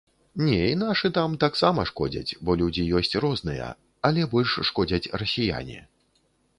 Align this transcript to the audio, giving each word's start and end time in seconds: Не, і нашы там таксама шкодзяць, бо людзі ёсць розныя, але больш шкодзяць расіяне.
Не, 0.43 0.55
і 0.69 0.77
нашы 0.83 1.11
там 1.17 1.35
таксама 1.43 1.85
шкодзяць, 1.91 2.37
бо 2.47 2.57
людзі 2.63 2.87
ёсць 3.03 3.19
розныя, 3.27 3.69
але 4.11 4.21
больш 4.35 4.59
шкодзяць 4.73 5.11
расіяне. 5.25 5.79